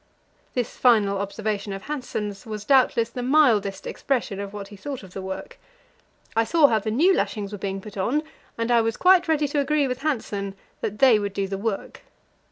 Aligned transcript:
This 0.55 0.75
final 0.77 1.19
observation 1.19 1.73
of 1.73 1.83
Hanssen's 1.83 2.47
was 2.47 2.65
doubtless 2.65 3.11
the 3.11 3.21
mildest 3.21 3.85
expression 3.85 4.39
of 4.39 4.51
what 4.51 4.69
he 4.69 4.75
thought 4.75 5.03
of 5.03 5.13
the 5.13 5.21
work. 5.21 5.59
I 6.35 6.43
saw 6.43 6.65
how 6.65 6.79
the 6.79 6.89
new 6.89 7.13
lashings 7.13 7.51
were 7.51 7.59
being 7.59 7.81
put 7.81 7.97
on, 7.97 8.23
and 8.57 8.71
I 8.71 8.81
was 8.81 8.97
quite 8.97 9.27
ready 9.27 9.47
to 9.49 9.59
agree 9.59 9.87
with 9.87 9.99
Hanssen 10.01 10.55
that 10.79 10.97
they 10.97 11.19
would 11.19 11.33
do 11.33 11.47
the 11.47 11.59
work. 11.59 12.01